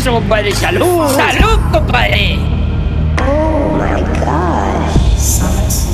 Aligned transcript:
Eso, 0.00 0.12
compadre. 0.14 0.50
¡Salud! 0.54 1.06
¡Salud, 1.14 1.60
compadre! 1.70 2.38
Oh 3.20 3.76
my 3.76 4.00
gosh. 4.20 5.18
Sabes, 5.18 5.88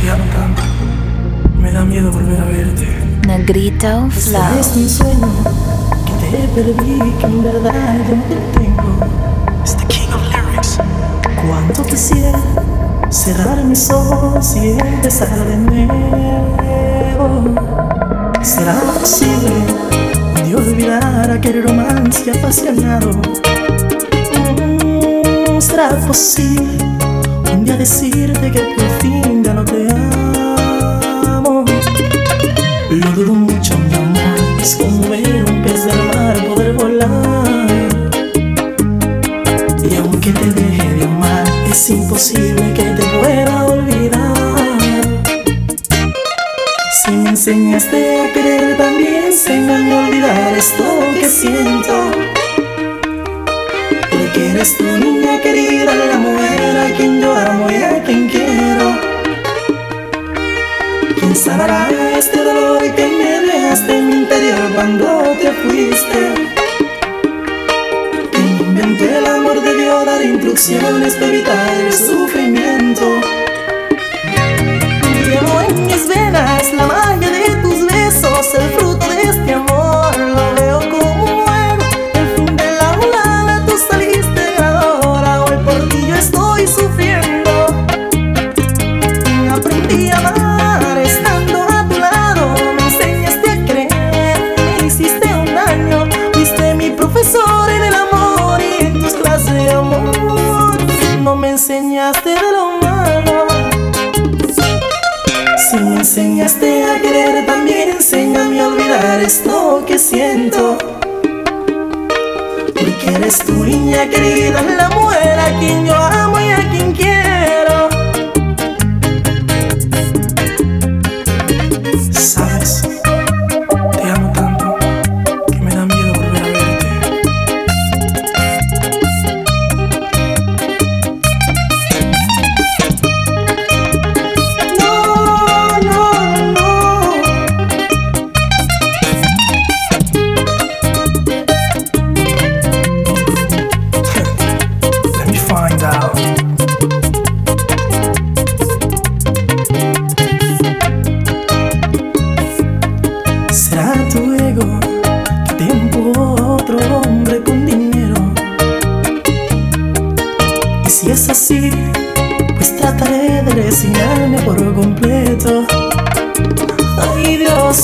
te 0.00 0.08
amo 0.08 0.22
tanto. 0.32 0.62
Me 1.58 1.72
da 1.72 1.84
miedo 1.84 2.12
volver 2.12 2.40
a 2.40 2.44
verte. 2.44 2.86
Negrito 3.26 4.08
Flow. 4.10 4.42
Este 4.60 4.60
es 4.60 4.76
mi 4.76 4.88
sueño 4.88 5.28
que 6.06 6.12
te 6.24 6.46
perdí, 6.54 7.00
que 7.18 7.26
en 7.26 7.42
verdad 7.42 7.96
yo 8.08 8.14
me 8.14 8.36
tengo. 8.52 8.90
Es 9.64 9.76
the 9.76 9.86
king 9.86 10.12
of 10.14 10.22
lyrics. 10.32 10.78
Cuando 11.48 11.82
quisiera 11.86 12.38
cerrar 13.10 13.64
mis 13.64 13.90
ojos 13.90 14.54
y 14.54 14.78
empezar 14.78 15.36
de 15.36 15.56
nuevo. 15.56 15.98
Será 18.40 18.74
posible 19.00 19.83
olvidar 20.56 21.30
aquel 21.30 21.62
romance 21.62 22.30
apasionado. 22.30 23.10
¿Será 25.60 25.88
posible 26.06 26.78
un 27.52 27.64
día 27.64 27.76
decirte 27.76 28.50
que 28.50 28.60
por 28.60 28.88
fin 29.00 29.42
ya 29.42 29.54
no 29.54 29.64
te 29.64 29.88
amo? 29.90 31.64
Lo 32.90 33.10
dudo 33.12 33.34
mucho, 33.34 33.78
mi 33.78 33.94
amor, 33.94 34.60
es 34.60 34.76
como 34.76 35.08
ver 35.08 35.44
un 35.48 35.63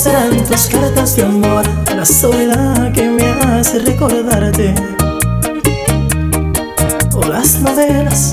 serán 0.01 0.35
tus 0.45 0.65
cartas 0.65 1.15
de 1.15 1.21
amor 1.21 1.63
la 1.95 2.03
soledad 2.03 2.91
que 2.91 3.07
me 3.07 3.23
hace 3.23 3.77
recordarte? 3.77 4.73
O 7.13 7.27
las 7.27 7.59
novelas 7.59 8.31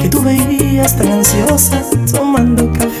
que 0.00 0.08
tú 0.08 0.22
veías 0.22 0.96
tan 0.96 1.10
ansiosa 1.10 1.82
tomando 2.12 2.70
café 2.70 2.93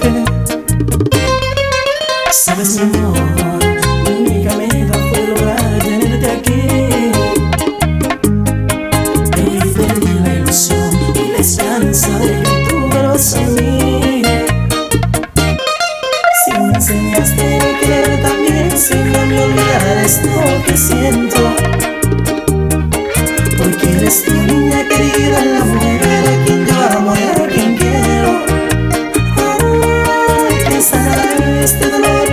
sanar 30.84 31.42
este 31.62 31.88
dolor. 31.88 32.23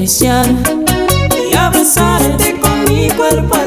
acariciar 0.00 0.46
y 1.50 1.54
abrazarte 1.54 2.58
con 2.58 2.84
mi 2.84 3.10
cuerpo. 3.10 3.59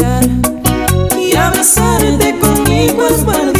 acariciar 0.00 0.24
y 1.18 1.36
abrazarte 1.36 2.38
conmigo 2.38 3.06
es 3.08 3.24
verdad. 3.24 3.51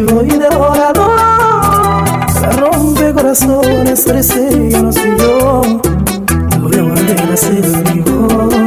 vivo 0.00 0.22
y 0.22 0.28
devorador. 0.28 1.18
Se 2.32 2.50
rompe 2.52 3.12
corazones, 3.12 4.04
tres 4.04 4.36
no 4.36 4.92
soy 4.92 5.18
yo. 5.18 5.62
No 6.58 6.68
veo 6.68 6.88
barreras 6.88 7.44
en 7.44 7.94
mi 7.94 8.00
voz. 8.00 8.59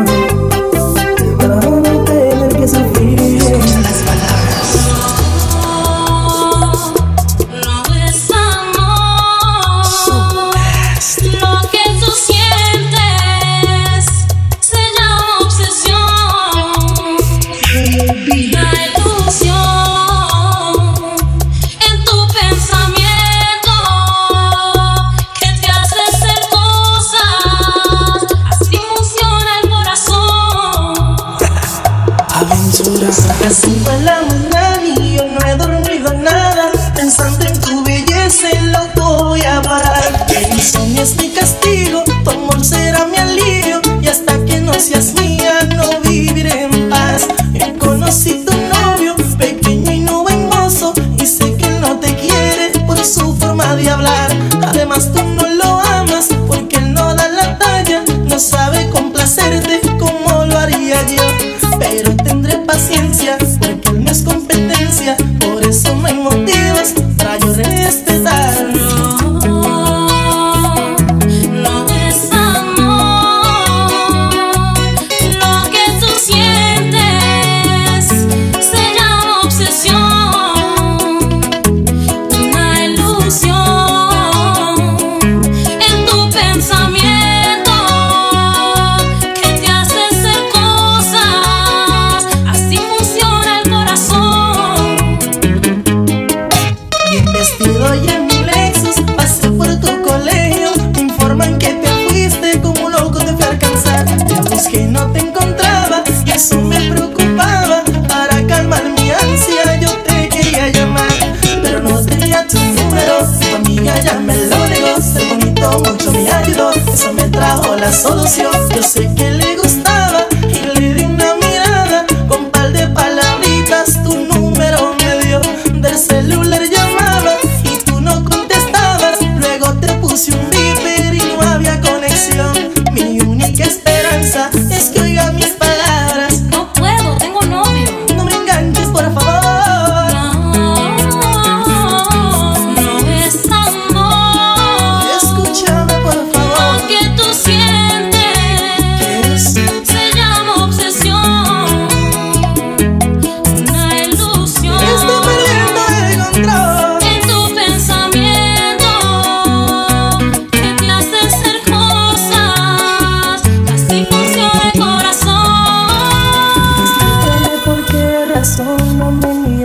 es 41.04 41.18
mi 41.18 41.30
castigo, 41.32 42.02
tu 42.24 42.30
amor 42.30 42.64
será 42.64 43.06
mi 43.06 43.18
alivio 43.18 43.82
y 44.02 44.08
hasta 44.08 44.44
que 44.46 44.62
no 44.62 44.74
seas 44.76 45.14
mi 45.16 45.23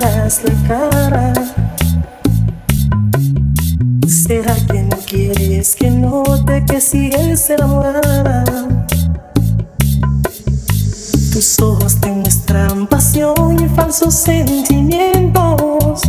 la 0.00 0.28
cara. 0.66 1.32
¿Será 4.06 4.54
que 4.54 4.82
no 4.82 4.96
quieres 5.06 5.74
que 5.74 5.90
note 5.90 6.64
que 6.66 6.80
sigues 6.80 7.50
enamorada? 7.50 8.44
Tus 11.32 11.58
ojos 11.60 12.00
te 12.00 12.10
muestran 12.10 12.86
pasión 12.86 13.56
y 13.60 13.68
falsos 13.68 14.14
sentimientos. 14.14 16.02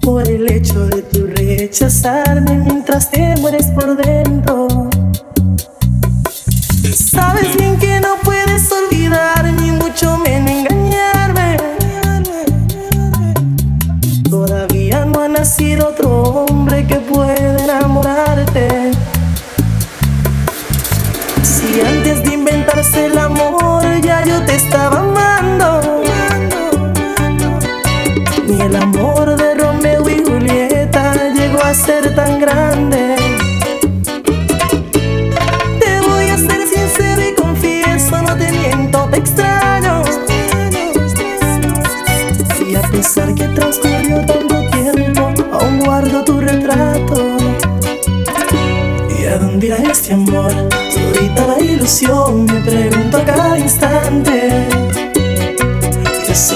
Por 0.00 0.28
el 0.28 0.48
hecho 0.48 0.86
de 0.86 1.02
tu 1.02 1.26
rechazarme 1.26 2.58
mientras 2.58 3.10
te 3.10 3.36
mueres 3.40 3.66
por 3.68 3.96
dentro. 3.96 4.88
Yo 24.26 24.44
te 24.44 24.56
estaba 24.56 24.98
amando. 24.98 26.02
Ni 28.46 28.60
el 28.60 28.76
amor 28.76 29.36
de 29.36 29.54
Romeo 29.54 30.08
y 30.08 30.22
Julieta 30.24 31.12
llegó 31.32 31.62
a 31.62 31.72
ser 31.74 32.14
tan 32.14 32.40
grande. 32.40 33.16
Te 35.80 36.00
voy 36.00 36.28
a 36.28 36.36
ser 36.36 36.66
sincero 36.66 37.22
y 37.30 37.34
confieso, 37.34 38.22
no 38.22 38.36
te 38.36 38.50
miento, 38.50 39.08
te 39.10 39.18
extraño. 39.18 40.02
Y 42.68 42.74
a 42.74 42.82
pesar 42.82 43.32
que 43.34 43.46
transcurrió 43.48 44.26
tanto 44.26 44.56
tiempo, 44.70 45.32
aún 45.52 45.80
guardo 45.80 46.24
tu 46.24 46.40
retrato. 46.40 47.36
¿Y 49.18 49.24
a 49.26 49.38
dónde 49.38 49.66
irá 49.66 49.76
este 49.76 50.14
amor? 50.14 50.52
Todita 50.92 51.46
la 51.46 51.60
ilusión, 51.60 52.44
me 52.46 52.60
pregunto 52.60 53.18
a 53.18 53.24
cada 53.24 53.58
instante. 53.58 53.95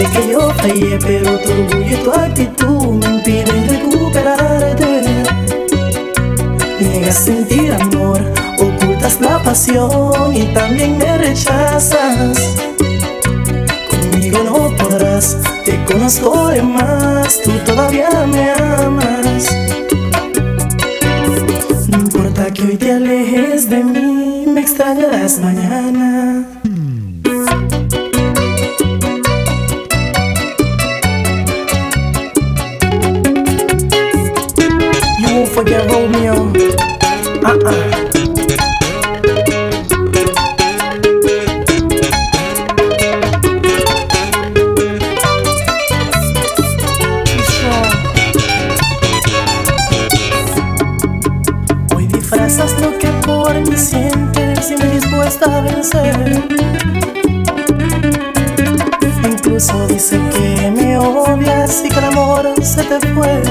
Sé 0.01 0.07
que 0.13 0.33
yo 0.33 0.49
fallé, 0.55 0.99
pero 0.99 1.39
tu 1.41 1.53
orgullo 1.53 1.91
y 1.91 2.03
tu 2.03 2.11
actitud 2.11 2.95
me 2.95 3.07
impiden 3.17 3.69
recuperarte. 3.69 5.03
Niegas 6.81 7.17
sentir 7.17 7.71
amor, 7.75 8.19
ocultas 8.59 9.21
la 9.21 9.43
pasión 9.43 10.35
y 10.35 10.55
también 10.55 10.97
me 10.97 11.19
rechazas. 11.19 12.57
Conmigo 13.91 14.39
no 14.43 14.75
podrás, 14.79 15.37
te 15.67 15.85
conozco 15.85 16.49
de 16.49 16.63
más, 16.63 17.39
tú 17.43 17.51
todavía 17.67 18.09
me 18.27 18.53
amas. 18.53 19.55
No 21.89 21.99
importa 21.99 22.51
que 22.51 22.63
hoy 22.63 22.77
te 22.79 22.93
alejes 22.93 23.69
de 23.69 23.85
mí, 23.85 24.47
me 24.47 24.63
extrañarás 24.63 25.41
mañana. 25.41 26.00
Me 55.31 55.37
dispuesta 55.37 55.59
a 55.59 55.61
vencer. 55.61 56.51
Incluso 59.31 59.87
dice 59.87 60.19
que 60.33 60.71
me 60.71 60.99
odias 60.99 61.83
y 61.85 61.89
que 61.89 61.99
el 61.99 62.05
amor 62.07 62.53
se 62.63 62.83
te 62.83 62.99
fue. 63.15 63.43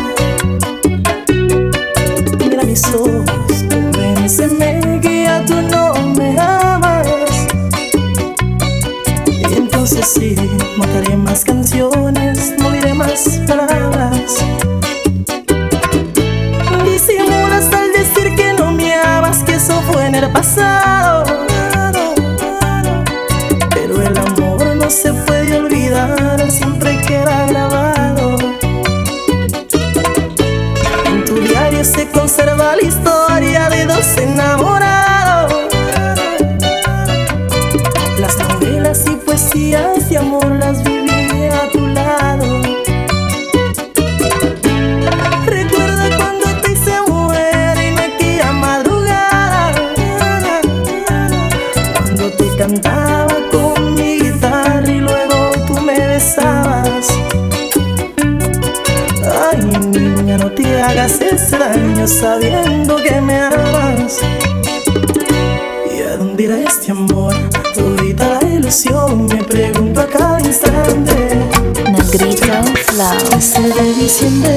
De 74.19 74.48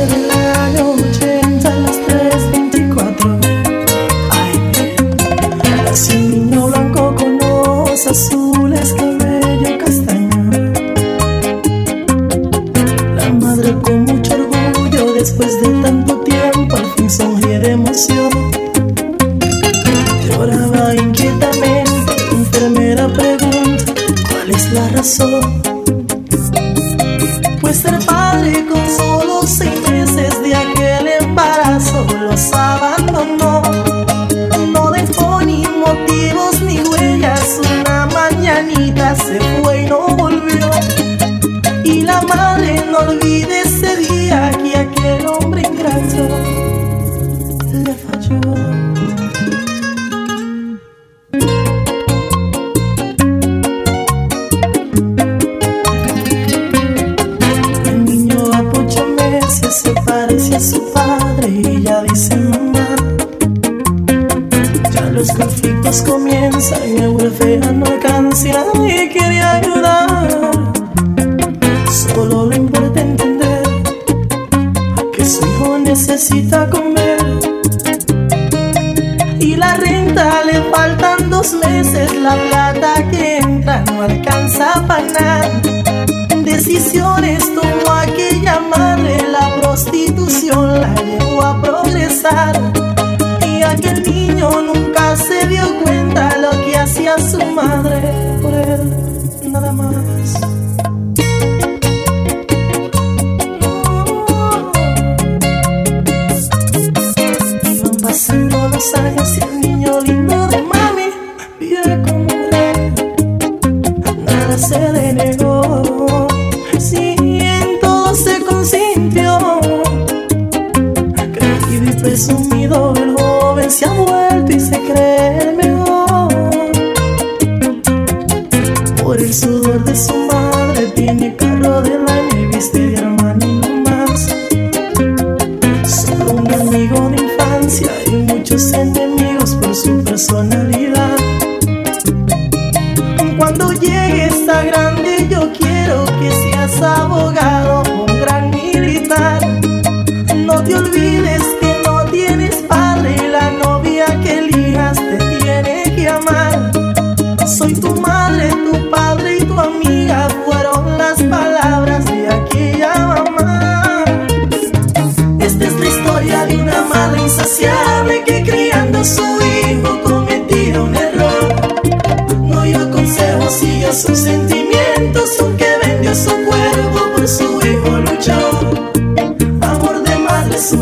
muchos 138.53 138.73
enemigos 138.75 139.55
por 139.57 139.75
su 139.75 140.05
persona 140.05 140.72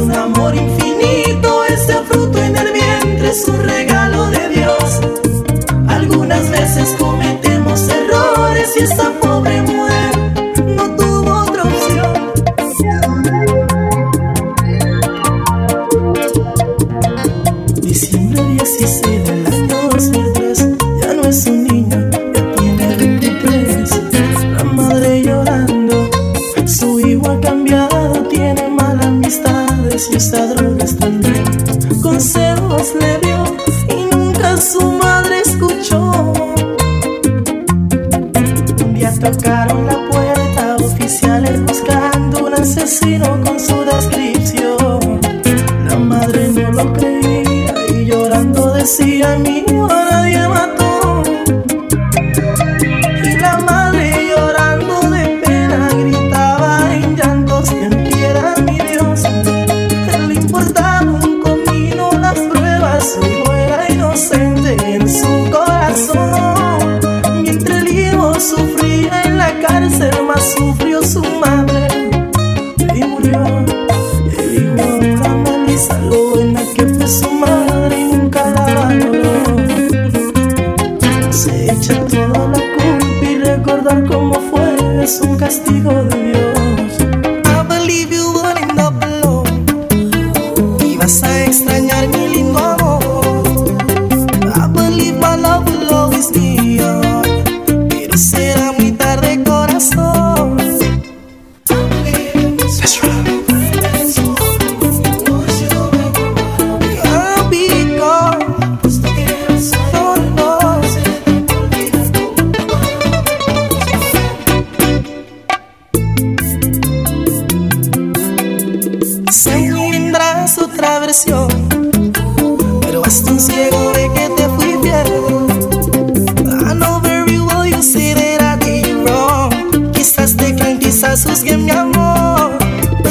un 0.01 0.13
amor 0.13 0.55
infinito, 0.55 1.65
ese 1.65 1.95
fruto 2.05 2.39
en 2.43 2.57
el 2.57 2.73
vientre 2.73 3.31
es 3.31 3.47
regalo. 3.47 4.00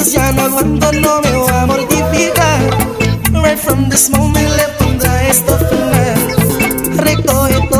Ya 0.05 0.31
no 0.31 0.43
aguanto, 0.43 0.91
no 0.93 1.21
me 1.21 1.31
voy 1.31 1.49
oh, 1.51 1.53
a 1.53 1.65
mortificar 1.65 2.61
Right 3.43 3.59
from 3.59 3.89
this 3.89 4.09
moment 4.09 4.49
le 4.55 4.67
pondrá 4.77 5.27
esto 5.27 5.57
final. 5.67 7.03
Recoge 7.03 7.67
todo 7.69 7.78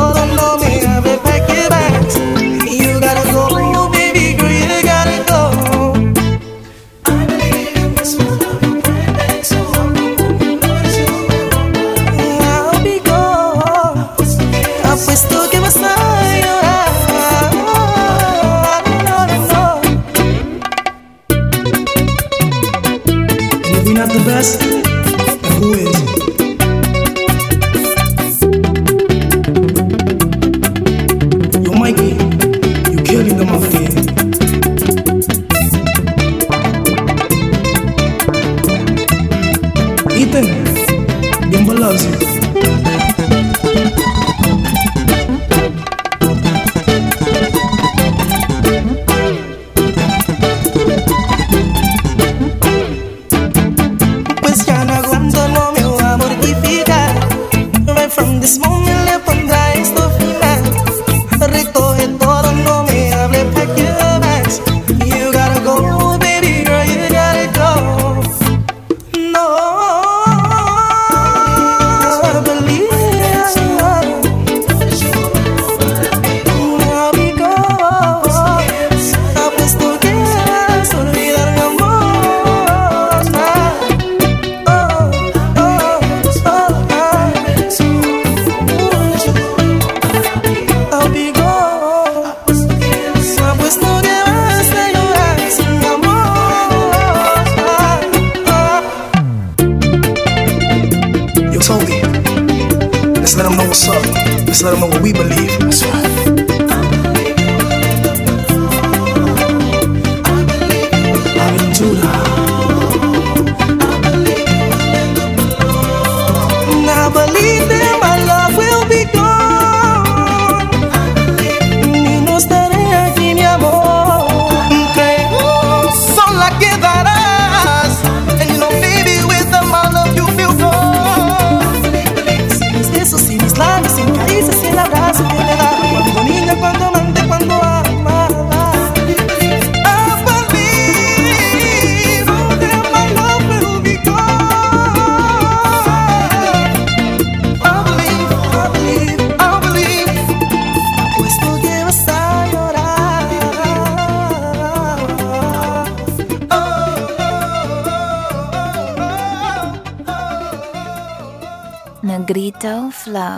loves 41.90 42.06
you. 42.06 42.29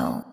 Oh, 0.03 0.32